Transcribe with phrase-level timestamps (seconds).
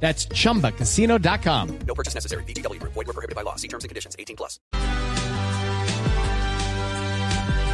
[0.00, 1.68] That's chumbacasino.com.
[1.86, 2.44] No purchase necessary.
[2.44, 2.80] BGW.
[2.82, 3.56] Void were prohibited by law.
[3.56, 4.14] See terms and conditions.
[4.18, 4.60] 18 plus.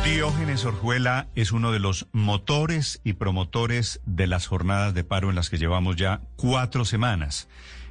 [0.05, 5.37] Diógenes Orjuela es uno de los motores y promotores de las jornadas de paro en
[5.37, 7.49] las que llevamos ya cuatro semanas.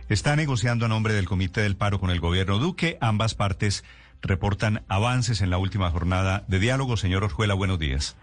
[0.09, 2.98] Está negociando a nombre del Comité del Paro con el gobierno Duque.
[2.99, 3.85] Ambas partes
[4.21, 6.98] reportan avances en la última jornada de diálogo.
[6.98, 8.17] Señor Orjuela, buenos días.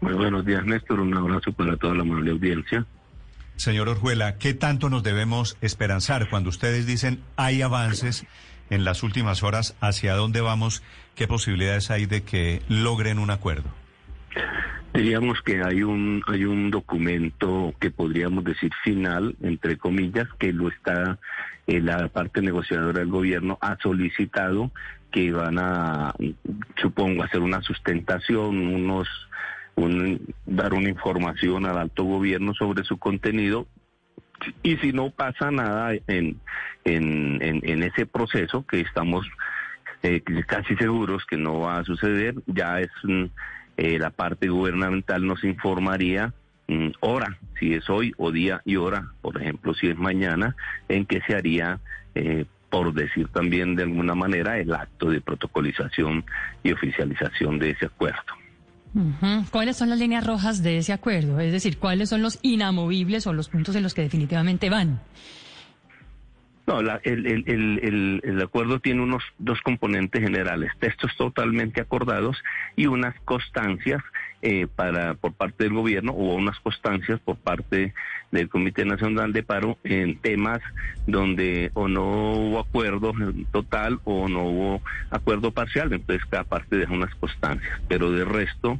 [0.00, 0.98] Muy buenos días, Néstor.
[0.98, 2.84] Un abrazo para toda la amable audiencia.
[3.58, 8.24] Señor Orjuela, ¿qué tanto nos debemos esperanzar cuando ustedes dicen hay avances
[8.70, 9.76] en las últimas horas?
[9.80, 10.84] ¿Hacia dónde vamos?
[11.16, 13.68] ¿Qué posibilidades hay de que logren un acuerdo?
[14.94, 20.68] Diríamos que hay un hay un documento que podríamos decir final, entre comillas, que lo
[20.68, 21.18] está
[21.66, 24.70] eh, la parte negociadora del gobierno ha solicitado
[25.10, 26.14] que van a,
[26.80, 29.08] supongo, hacer una sustentación, unos
[29.78, 33.66] un, dar una información al alto gobierno sobre su contenido
[34.62, 36.40] y si no pasa nada en,
[36.84, 39.26] en, en, ese proceso que estamos
[40.02, 43.24] eh, casi seguros que no va a suceder, ya es mm,
[43.76, 46.32] eh, la parte gubernamental nos informaría
[46.68, 50.54] mm, hora, si es hoy o día y hora, por ejemplo, si es mañana,
[50.88, 51.80] en que se haría
[52.14, 56.24] eh, por decir también de alguna manera, el acto de protocolización
[56.62, 58.34] y oficialización de ese acuerdo.
[59.50, 61.40] ¿Cuáles son las líneas rojas de ese acuerdo?
[61.40, 65.00] Es decir, ¿cuáles son los inamovibles o los puntos en los que definitivamente van?
[66.68, 72.36] No, el, acuerdo tiene unos dos componentes generales, textos totalmente acordados
[72.76, 74.02] y unas constancias
[74.42, 77.94] eh, para por parte del gobierno o unas constancias por parte
[78.30, 80.60] del Comité Nacional de Paro en temas
[81.06, 83.12] donde o no hubo acuerdo
[83.50, 88.78] total o no hubo acuerdo parcial, entonces cada parte deja unas constancias, pero de resto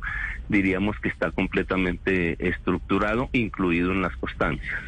[0.48, 4.78] diríamos que está completamente estructurado, incluido en las constancias.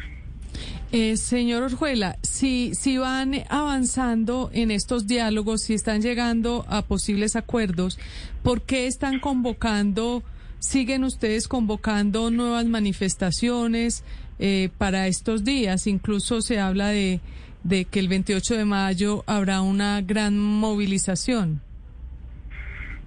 [0.91, 7.37] Eh, señor Orjuela, si, si van avanzando en estos diálogos, si están llegando a posibles
[7.37, 7.97] acuerdos,
[8.43, 10.21] ¿por qué están convocando,
[10.61, 14.05] siguen ustedes convocando nuevas manifestaciones
[14.39, 15.87] eh, para estos días?
[15.87, 17.19] Incluso se habla de,
[17.63, 21.61] de que el 28 de mayo habrá una gran movilización.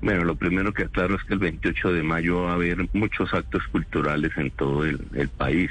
[0.03, 3.33] Bueno, lo primero que aclaro es que el 28 de mayo va a haber muchos
[3.33, 5.71] actos culturales en todo el, el país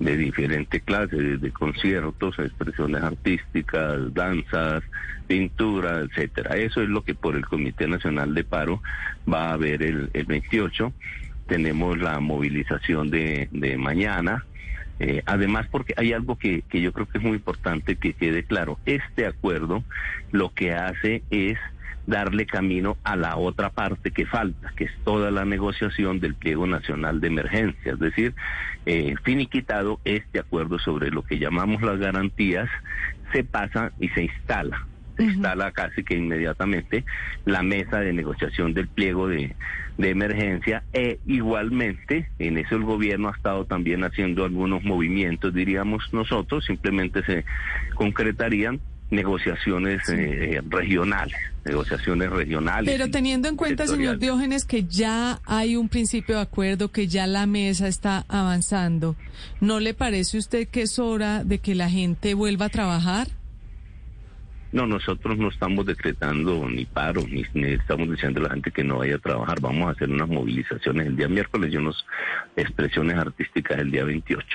[0.00, 4.82] de diferentes clases, de conciertos, expresiones artísticas, danzas,
[5.26, 6.56] pintura, etcétera.
[6.56, 8.82] Eso es lo que por el Comité Nacional de Paro
[9.32, 10.92] va a haber el, el 28.
[11.46, 14.44] Tenemos la movilización de, de mañana.
[15.00, 18.44] Eh, además, porque hay algo que, que yo creo que es muy importante que quede
[18.44, 18.78] claro.
[18.84, 19.82] Este acuerdo
[20.30, 21.58] lo que hace es
[22.06, 26.66] darle camino a la otra parte que falta, que es toda la negociación del pliego
[26.66, 28.34] nacional de emergencia, es decir,
[28.84, 32.68] eh, finiquitado este acuerdo sobre lo que llamamos las garantías,
[33.32, 34.86] se pasa y se instala
[35.20, 37.04] se instala casi que inmediatamente
[37.44, 39.54] la mesa de negociación del pliego de,
[39.98, 46.02] de, emergencia e igualmente en eso el gobierno ha estado también haciendo algunos movimientos, diríamos
[46.12, 47.44] nosotros, simplemente se
[47.94, 52.90] concretarían negociaciones eh, regionales, negociaciones regionales.
[52.90, 57.26] Pero teniendo en cuenta, señor Diógenes, que ya hay un principio de acuerdo, que ya
[57.26, 59.16] la mesa está avanzando,
[59.60, 63.28] ¿no le parece usted que es hora de que la gente vuelva a trabajar?
[64.72, 68.98] No, nosotros no estamos decretando ni paro, ni, estamos diciendo a la gente que no
[68.98, 69.60] vaya a trabajar.
[69.60, 71.96] Vamos a hacer unas movilizaciones el día miércoles y unas
[72.56, 74.46] expresiones artísticas el día 28.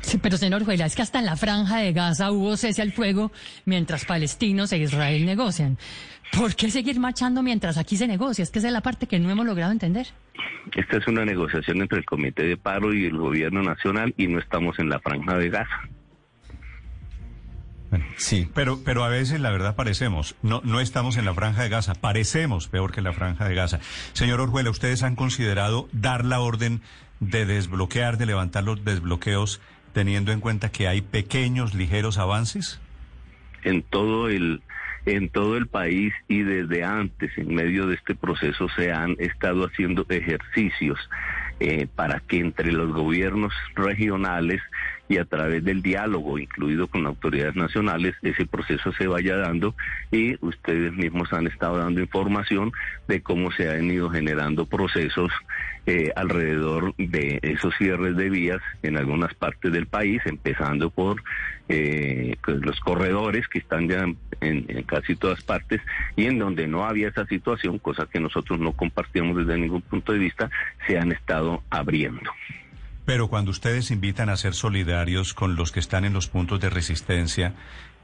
[0.00, 2.92] Sí, pero señor Juela, es que hasta en la franja de Gaza hubo cese al
[2.92, 3.32] fuego
[3.64, 5.78] mientras palestinos e Israel negocian.
[6.36, 8.42] ¿Por qué seguir marchando mientras aquí se negocia?
[8.42, 10.06] Es que esa es la parte que no hemos logrado entender.
[10.76, 14.38] Esta es una negociación entre el Comité de Paro y el Gobierno Nacional y no
[14.38, 15.88] estamos en la franja de Gaza.
[18.16, 21.68] Sí, pero, pero a veces la verdad parecemos, no, no estamos en la franja de
[21.68, 23.80] Gaza, parecemos peor que la franja de Gaza.
[24.12, 26.80] Señor Orjuela, ¿ustedes han considerado dar la orden
[27.20, 29.60] de desbloquear, de levantar los desbloqueos
[29.92, 32.80] teniendo en cuenta que hay pequeños, ligeros avances?
[33.64, 34.62] En todo el
[35.06, 39.64] en todo el país y desde antes, en medio de este proceso, se han estado
[39.64, 40.98] haciendo ejercicios
[41.60, 44.60] eh, para que entre los gobiernos regionales
[45.08, 49.74] y a través del diálogo, incluido con autoridades nacionales, ese proceso se vaya dando
[50.10, 52.72] y ustedes mismos han estado dando información
[53.06, 55.32] de cómo se han ido generando procesos
[55.86, 61.22] eh, alrededor de esos cierres de vías en algunas partes del país, empezando por
[61.70, 64.04] eh, pues, los corredores que están ya
[64.40, 65.80] en, en casi todas partes
[66.14, 70.12] y en donde no había esa situación, cosa que nosotros no compartíamos desde ningún punto
[70.12, 70.50] de vista,
[70.86, 72.30] se han estado abriendo.
[73.08, 76.68] Pero cuando ustedes invitan a ser solidarios con los que están en los puntos de
[76.68, 77.54] resistencia,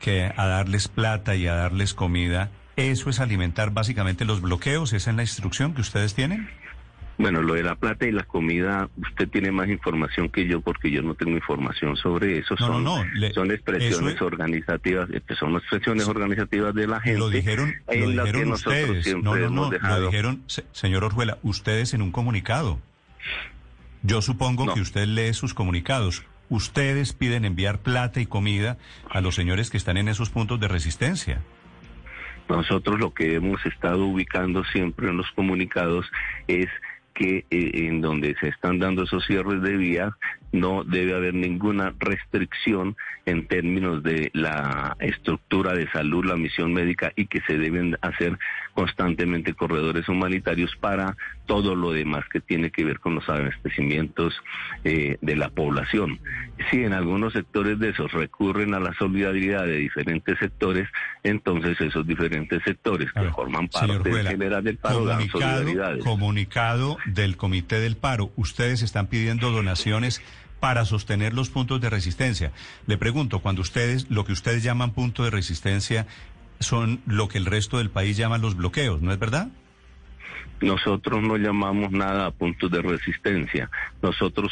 [0.01, 4.95] que a darles plata y a darles comida, ¿eso es alimentar básicamente los bloqueos?
[4.95, 6.49] ¿Esa es la instrucción que ustedes tienen?
[7.19, 10.91] Bueno, lo de la plata y la comida, usted tiene más información que yo porque
[10.91, 12.55] yo no tengo información sobre eso.
[12.59, 17.01] No, son, no, no, le- son expresiones es- organizativas, eh, son expresiones organizativas de la
[17.03, 17.19] gente.
[17.19, 19.05] Lo dijeron, lo dijeron nosotros ustedes.
[19.05, 22.81] siempre No, no, no, lo dijeron, se- señor Orjuela, ustedes en un comunicado.
[24.05, 24.75] Yo supongo No.
[24.75, 26.25] que usted lee sus comunicados.
[26.51, 28.77] Ustedes piden enviar plata y comida
[29.11, 31.41] a los señores que están en esos puntos de resistencia.
[32.49, 36.05] Nosotros lo que hemos estado ubicando siempre en los comunicados
[36.47, 36.69] es
[37.15, 40.15] que eh, en donde se están dando esos cierres de vía
[40.53, 42.97] no debe haber ninguna restricción
[43.27, 48.39] en términos de la estructura de salud, la misión médica y que se deben hacer
[48.75, 54.35] constantemente corredores humanitarios para todo lo demás que tiene que ver con los abastecimientos
[54.85, 56.21] eh, de la población.
[56.71, 60.89] Si en algunos sectores de esos recurren a la solidaridad de diferentes sectores,
[61.23, 66.05] entonces esos diferentes sectores que ver, forman parte Ruela, general del paro dan solidaridades.
[66.05, 68.33] comunicado del Comité del Paro.
[68.37, 70.23] Ustedes están pidiendo donaciones
[70.65, 72.51] para sostener los puntos de resistencia.
[72.87, 76.07] Le pregunto, cuando ustedes, lo que ustedes llaman punto de resistencia,
[76.59, 79.49] son lo que el resto del país llama los bloqueos, ¿no es verdad?
[80.63, 83.69] Nosotros no llamamos nada a puntos de resistencia.
[84.01, 84.51] Nosotros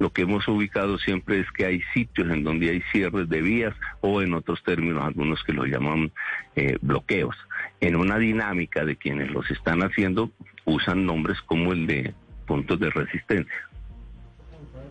[0.00, 3.76] lo que hemos ubicado siempre es que hay sitios en donde hay cierres de vías
[4.00, 6.10] o en otros términos algunos que lo llaman
[6.56, 7.36] eh, bloqueos.
[7.80, 10.32] En una dinámica de quienes los están haciendo
[10.64, 12.14] usan nombres como el de
[12.48, 13.69] puntos de resistencia.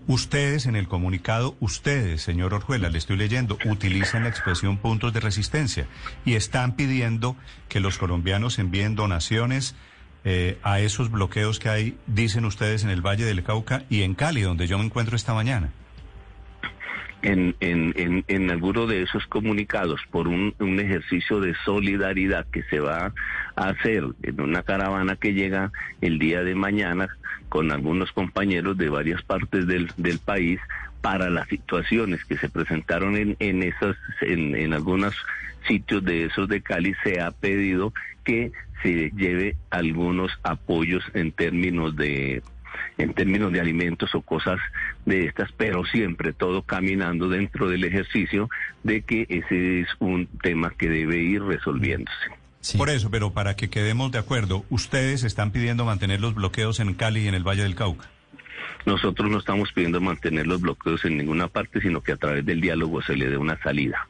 [0.10, 5.20] Ustedes en el comunicado, ustedes, señor Orjuela, le estoy leyendo, utilizan la expresión puntos de
[5.20, 5.86] resistencia
[6.26, 7.36] y están pidiendo
[7.68, 9.76] que los colombianos envíen donaciones
[10.26, 14.16] eh, a esos bloqueos que hay, dicen ustedes, en el Valle del Cauca y en
[14.16, 15.70] Cali, donde yo me encuentro esta mañana.
[17.22, 22.64] En, en, en, en alguno de esos comunicados por un, un ejercicio de solidaridad que
[22.64, 23.14] se va
[23.56, 25.72] a hacer en una caravana que llega
[26.02, 27.10] el día de mañana
[27.50, 30.60] con algunos compañeros de varias partes del, del país
[31.02, 35.16] para las situaciones que se presentaron en, en esas en, en algunos
[35.68, 37.94] sitios de esos de Cali se ha pedido
[38.24, 38.52] que
[38.82, 42.42] se lleve algunos apoyos en términos de
[42.98, 44.60] en términos de alimentos o cosas
[45.06, 48.50] de estas, pero siempre todo caminando dentro del ejercicio
[48.84, 52.18] de que ese es un tema que debe ir resolviéndose.
[52.62, 52.78] Sí.
[52.78, 56.94] Por eso, pero para que quedemos de acuerdo, ustedes están pidiendo mantener los bloqueos en
[56.94, 58.10] Cali y en el Valle del Cauca.
[58.86, 62.62] Nosotros no estamos pidiendo mantener los bloqueos en ninguna parte, sino que a través del
[62.62, 64.08] diálogo se le dé una salida.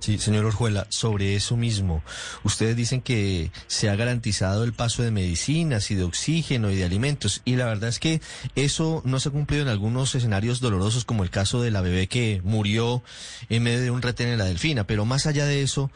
[0.00, 2.02] Sí, señor Orjuela, sobre eso mismo,
[2.42, 6.84] ustedes dicen que se ha garantizado el paso de medicinas y de oxígeno y de
[6.84, 8.22] alimentos, y la verdad es que
[8.54, 12.06] eso no se ha cumplido en algunos escenarios dolorosos, como el caso de la bebé
[12.06, 13.02] que murió
[13.50, 15.90] en medio de un retén en la Delfina, pero más allá de eso,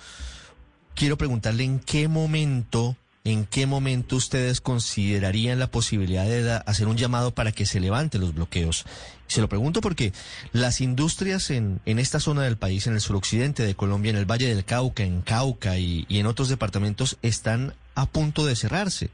[0.94, 6.98] quiero preguntarle en qué momento, en qué momento ustedes considerarían la posibilidad de hacer un
[6.98, 8.84] llamado para que se levanten los bloqueos.
[9.28, 10.12] Se lo pregunto porque
[10.52, 14.30] las industrias en, en esta zona del país, en el suroccidente de Colombia, en el
[14.30, 19.08] Valle del Cauca, en Cauca y, y en otros departamentos, están a punto de cerrarse.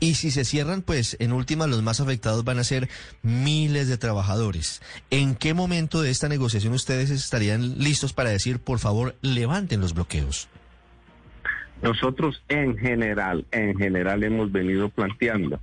[0.00, 2.88] Y si se cierran, pues en última los más afectados van a ser
[3.20, 4.80] miles de trabajadores.
[5.10, 9.92] ¿En qué momento de esta negociación ustedes estarían listos para decir, por favor, levanten los
[9.92, 10.48] bloqueos?
[11.82, 15.60] Nosotros en general, en general hemos venido planteando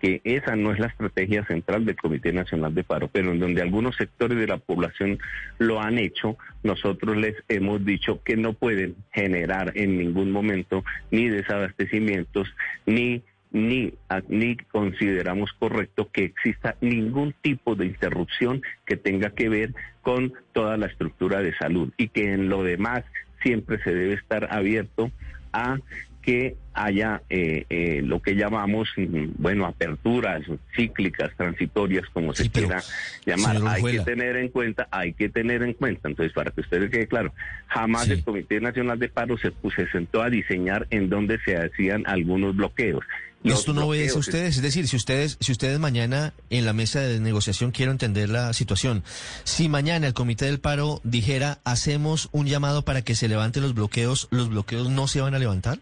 [0.00, 3.62] que esa no es la estrategia central del Comité Nacional de Paro, pero en donde
[3.62, 5.18] algunos sectores de la población
[5.58, 11.28] lo han hecho, nosotros les hemos dicho que no pueden generar en ningún momento ni
[11.28, 12.48] desabastecimientos
[12.86, 19.48] ni ni, a- ni consideramos correcto que exista ningún tipo de interrupción que tenga que
[19.48, 23.04] ver con toda la estructura de salud y que en lo demás
[23.44, 25.12] siempre se debe estar abierto
[25.54, 25.78] a
[26.24, 30.42] que haya eh, eh, lo que llamamos, mm, bueno, aperturas
[30.74, 32.82] cíclicas, transitorias, como se Sí, quiera
[33.24, 33.58] llamar.
[33.68, 36.08] Hay que tener en cuenta, hay que tener en cuenta.
[36.08, 37.32] Entonces, para que ustedes quede claro,
[37.68, 38.12] jamás Sí.
[38.12, 42.02] el Comité Nacional de Paro se, pues, se sentó a diseñar en dónde se hacían
[42.06, 43.04] algunos bloqueos.
[43.44, 46.72] Los Esto no obedece a ustedes, es decir, si ustedes, si ustedes mañana en la
[46.72, 49.04] mesa de negociación quiero entender la situación,
[49.44, 53.74] si mañana el comité del paro dijera hacemos un llamado para que se levanten los
[53.74, 55.78] bloqueos, los bloqueos no se van a levantar.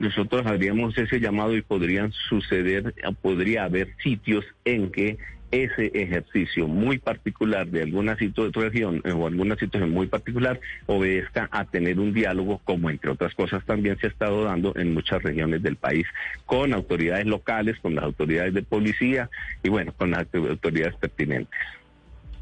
[0.00, 5.18] Nosotros haríamos ese llamado y podrían suceder, podría haber sitios en que
[5.50, 11.64] ese ejercicio muy particular de alguna situación eh, o alguna situación muy particular obedezca a
[11.64, 15.62] tener un diálogo como entre otras cosas también se ha estado dando en muchas regiones
[15.62, 16.06] del país
[16.46, 19.28] con autoridades locales, con las autoridades de policía
[19.62, 21.58] y bueno, con las autoridades pertinentes.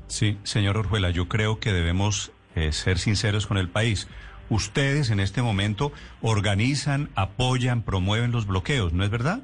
[0.07, 4.07] Sí, señor Orjuela, yo creo que debemos eh, ser sinceros con el país.
[4.51, 9.41] Ustedes en este momento organizan, apoyan, promueven los bloqueos, ¿no es verdad?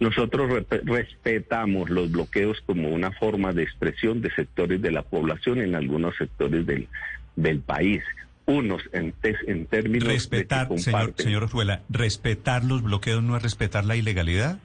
[0.00, 5.58] Nosotros re- respetamos los bloqueos como una forma de expresión de sectores de la población
[5.60, 6.88] en algunos sectores del,
[7.36, 8.02] del país.
[8.46, 9.12] Unos en,
[9.46, 11.24] en términos de que Respetar, señor, comparten.
[11.24, 11.50] señor
[11.90, 14.58] respetar los bloqueos no es respetar la ilegalidad.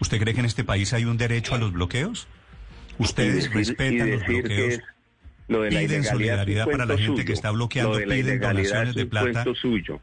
[0.00, 2.26] ¿Usted cree que en este país hay un derecho a los bloqueos?
[2.98, 4.80] Ustedes decir- respetan los bloqueos.
[5.52, 7.34] Lo de la piden solidaridad para la gente que suyo.
[7.34, 8.52] está bloqueando, Lo de la piden ilegalidad
[8.84, 9.30] donaciones es de un plata.
[9.32, 10.00] cuento suyo.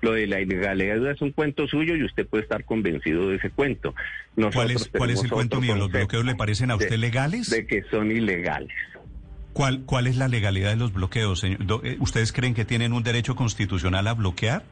[0.00, 3.50] Lo de la ilegalidad es un cuento suyo y usted puede estar convencido de ese
[3.50, 3.94] cuento.
[4.36, 5.74] ¿Cuál es, Nosotros cuál es el cuento mío?
[5.76, 7.50] ¿Los bloqueos le parecen a usted de- legales?
[7.50, 8.70] De que son ilegales.
[9.52, 11.58] ¿Cuál, ¿Cuál es la legalidad de los bloqueos, señor?
[11.82, 14.62] Eh, ¿Ustedes creen que tienen un derecho constitucional a bloquear?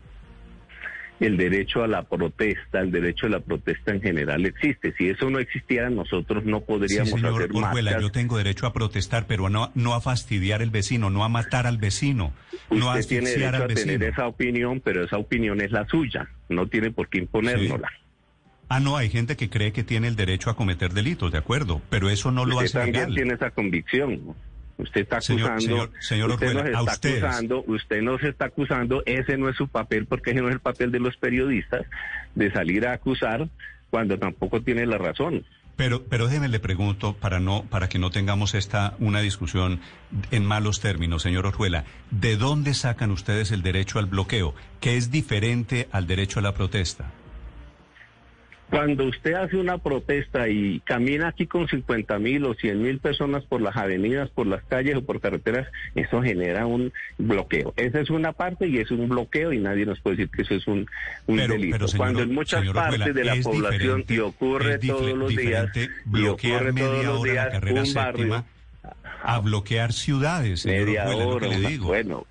[1.21, 4.95] El derecho a la protesta, el derecho a la protesta en general existe.
[4.99, 8.73] Si eso no existiera, nosotros no podríamos sí, señor hacer Orjuela, yo tengo derecho a
[8.73, 12.33] protestar, pero no, no a fastidiar al vecino, no a matar al vecino,
[12.71, 14.05] no a tiene derecho al a tener vecino.
[14.05, 16.29] esa opinión, pero esa opinión es la suya.
[16.49, 17.89] No tiene por qué imponérnosla.
[18.69, 21.81] Ah, no, hay gente que cree que tiene el derecho a cometer delitos, de acuerdo,
[21.89, 23.15] pero eso no lo usted hace también legal.
[23.15, 24.35] tiene esa convicción.
[24.79, 29.39] Usted está acusando, señor- señor usted Orjuela, nos está acusando, usted nos está acusando, ese
[29.39, 31.87] no es su papel, porque ese no es el papel de los periodistas,
[32.35, 33.49] de salir a acusar
[33.91, 35.45] cuando tampoco tiene la razón.
[35.77, 39.81] Pero, pero déjeme le pregunto para no, para que no tengamos esta una discusión
[40.31, 45.11] en malos términos, señor Orjuela, ¿de dónde sacan ustedes el derecho al bloqueo, que es
[45.11, 47.13] diferente al derecho a la protesta?
[48.71, 53.45] Cuando usted hace una protesta y camina aquí con 50 mil o 100 mil personas
[53.45, 57.73] por las avenidas, por las calles o por carreteras, eso genera un bloqueo.
[57.77, 60.55] Esa es una parte y es un bloqueo y nadie nos puede decir que eso
[60.55, 60.87] es un,
[61.27, 61.77] un Pero- delito.
[61.77, 65.69] pero, señor- Cuando en muchas partes de la población y ocurre todos los días,
[66.13, 68.45] y ocurre todos los días un barrio,
[69.23, 71.87] a bloquear ciudades, media lo que le digo.
[71.87, 72.27] bueno,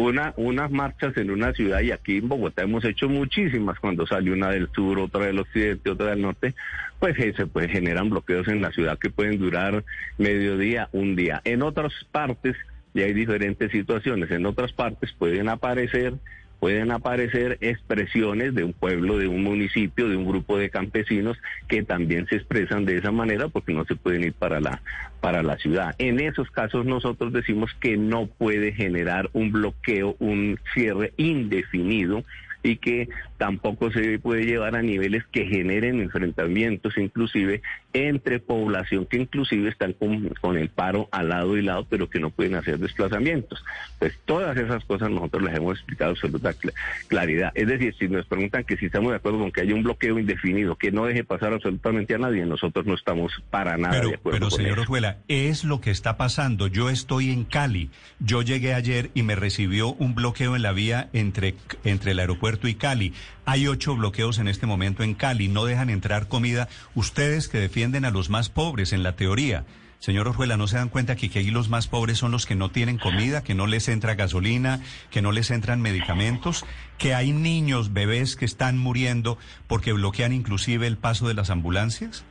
[0.00, 4.32] una, unas marchas en una ciudad y aquí en Bogotá hemos hecho muchísimas cuando sale
[4.32, 6.54] una del sur, otra del occidente, otra del norte,
[6.98, 9.84] pues eh, se pues, generan bloqueos en la ciudad que pueden durar
[10.18, 11.40] mediodía, un día.
[11.44, 12.56] En otras partes
[12.94, 16.14] ya hay diferentes situaciones, en otras partes pueden aparecer
[16.60, 21.82] pueden aparecer expresiones de un pueblo, de un municipio, de un grupo de campesinos que
[21.82, 24.82] también se expresan de esa manera porque no se pueden ir para la
[25.20, 25.94] para la ciudad.
[25.98, 32.24] En esos casos nosotros decimos que no puede generar un bloqueo, un cierre indefinido
[32.62, 33.08] y que
[33.40, 37.62] tampoco se puede llevar a niveles que generen enfrentamientos inclusive
[37.94, 42.20] entre población que inclusive están con, con el paro al lado y lado pero que
[42.20, 43.64] no pueden hacer desplazamientos.
[43.98, 46.74] Pues todas esas cosas nosotros las hemos explicado absoluta cl-
[47.08, 47.50] claridad.
[47.54, 50.18] Es decir, si nos preguntan que si estamos de acuerdo con que haya un bloqueo
[50.18, 54.38] indefinido que no deje pasar absolutamente a nadie, nosotros no estamos para nada de acuerdo
[54.38, 55.16] pero con señor eso.
[55.28, 56.66] Es lo que está pasando.
[56.66, 57.88] Yo estoy en Cali.
[58.18, 61.54] Yo llegué ayer y me recibió un bloqueo en la vía entre,
[61.84, 63.14] entre el aeropuerto y Cali.
[63.44, 65.48] Hay ocho bloqueos en este momento en Cali.
[65.48, 66.68] No dejan entrar comida.
[66.94, 69.64] Ustedes que defienden a los más pobres en la teoría.
[70.00, 72.54] Señor Orjuela, ¿no se dan cuenta que, que ahí los más pobres son los que
[72.54, 76.64] no tienen comida, que no les entra gasolina, que no les entran medicamentos,
[76.96, 82.24] que hay niños, bebés que están muriendo porque bloquean inclusive el paso de las ambulancias?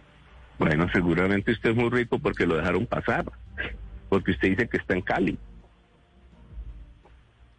[0.58, 3.32] Bueno, seguramente usted es muy rico porque lo dejaron pasar,
[4.10, 5.38] porque usted dice que está en Cali.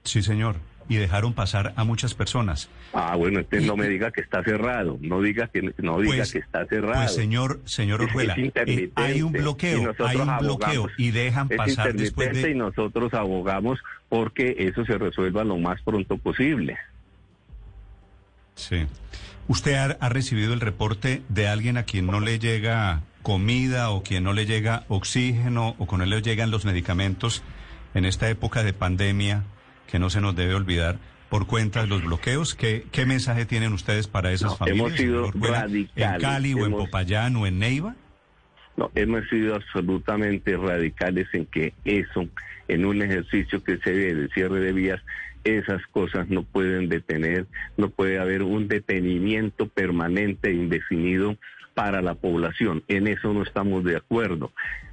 [0.03, 0.57] Sí, señor.
[0.91, 2.69] Y dejaron pasar a muchas personas.
[2.93, 6.33] Ah, bueno, entonces no me diga que está cerrado, no diga que no diga Pues-
[6.33, 6.97] que está cerrado.
[7.03, 10.43] Pues señor, señor Orjuela, eh, hay un bloqueo, hay un abogamos.
[10.59, 13.79] bloqueo y dejan pasar después y nosotros abogamos
[14.09, 16.77] porque eso se resuelva lo más pronto posible.
[18.57, 18.87] Sí.
[19.47, 24.03] ¿Usted ha, ha recibido el reporte de alguien a quien no le llega comida o
[24.03, 27.43] quien no le llega oxígeno o con él le llegan los medicamentos
[27.95, 29.45] en esta época de pandemia
[29.91, 30.99] que no se nos debe olvidar?
[31.31, 32.57] por cuenta de los bloqueos.
[32.57, 34.87] ¿Qué, qué mensaje tienen ustedes para esas No, familias?
[34.87, 37.95] hemos sido radicales, ¿En Cali o en Popayán o en Neiva?
[38.77, 42.27] No, hemos sido absolutamente radicales en que eso,
[42.67, 45.01] en un ejercicio que se ve de cierre de vías,
[45.45, 51.37] esas cosas no pueden detener, no puede haber un detenimiento permanente e indefinido
[51.75, 52.83] para la población.
[52.89, 54.53] En eso no estamos de acuerdo.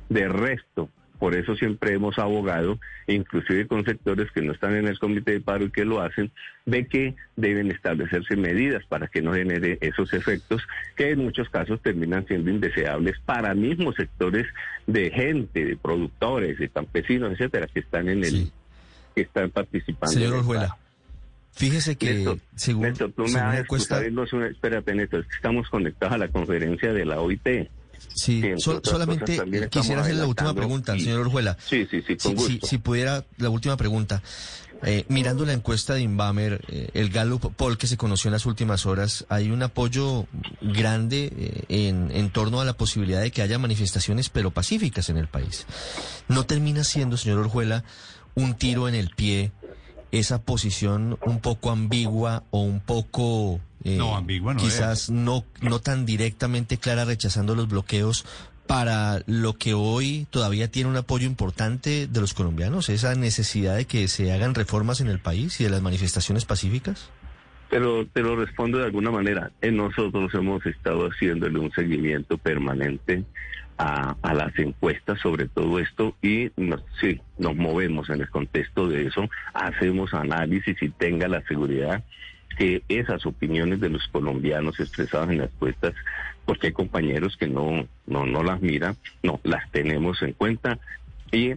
[0.09, 0.89] De resto,
[1.19, 5.41] por eso siempre hemos abogado, inclusive con sectores que no están en el comité de
[5.41, 6.31] paro y que lo hacen,
[6.65, 10.61] de que deben establecerse medidas para que no genere esos efectos
[10.95, 14.45] que en muchos casos terminan siendo indeseables para mismos sectores
[14.85, 18.51] de gente, de productores, de campesinos, etcétera, que están en el, Sí.
[19.15, 20.13] que están participando.
[20.13, 20.77] Señor Orjuela,
[21.51, 26.15] fíjese que Néstor, según, Néstor, tú me según encuesta, espérate, Néstor, es que estamos conectados
[26.15, 27.69] a la conferencia de la OIT.
[28.13, 29.39] Sí, sol- solamente
[29.69, 31.57] quisiera hacerle la última pregunta, y- señor Orjuela.
[31.67, 32.67] Sí, sí, sí, con Si, si- gusto.
[32.67, 34.21] si pudiera, la última pregunta.
[34.83, 38.45] Eh, mirando la encuesta de Inbamer, eh, el Gallup Poll que se conoció en las
[38.45, 40.27] últimas horas, hay un apoyo
[40.61, 45.17] grande eh, en, en torno a la posibilidad de que haya manifestaciones, pero pacíficas en
[45.17, 45.65] el país.
[46.27, 47.83] ¿No termina siendo, señor Orjuela,
[48.35, 49.51] un tiro en el pie
[50.11, 53.59] esa posición un poco ambigua o un poco...
[53.83, 58.25] eh, No, ambigua no Quizás no, no tan directamente clara rechazando los bloqueos
[58.67, 63.85] para lo que hoy todavía tiene un apoyo importante de los colombianos, esa necesidad de
[63.85, 67.09] que se hagan reformas en el país y de las manifestaciones pacíficas?
[67.69, 69.51] Pero te lo respondo de alguna manera.
[69.61, 73.23] Eh, Nosotros hemos estado haciéndole un seguimiento permanente
[73.77, 78.87] a, a las encuestas sobre todo esto y nos, sí, nos movemos en el contexto
[78.87, 82.03] de eso, hacemos análisis y tenga la seguridad
[82.57, 85.93] que esas opiniones de los colombianos expresadas en las encuestas,
[86.45, 90.79] porque hay compañeros que no, no, no las miran, no, las tenemos en cuenta
[91.31, 91.55] y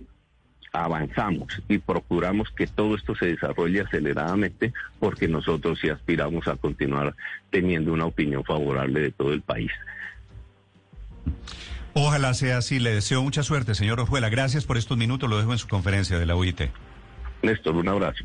[0.72, 7.14] avanzamos y procuramos que todo esto se desarrolle aceleradamente porque nosotros sí aspiramos a continuar
[7.50, 9.72] teniendo una opinión favorable de todo el país.
[11.92, 12.78] Ojalá sea así.
[12.78, 14.28] Le deseo mucha suerte, señor Orjuela.
[14.28, 15.28] Gracias por estos minutos.
[15.28, 16.62] Lo dejo en su conferencia de la UIT.
[17.42, 18.24] Néstor, un abrazo.